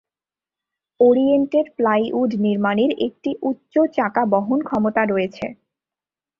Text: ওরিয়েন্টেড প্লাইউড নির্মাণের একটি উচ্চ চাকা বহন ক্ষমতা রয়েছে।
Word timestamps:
ওরিয়েন্টেড 0.99 1.67
প্লাইউড 1.77 2.31
নির্মাণের 2.45 2.91
একটি 3.07 3.31
উচ্চ 3.41 3.73
চাকা 3.95 4.23
বহন 4.33 4.59
ক্ষমতা 4.63 5.01
রয়েছে। 5.05 5.45